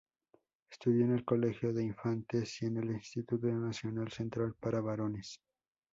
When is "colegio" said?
1.23-1.71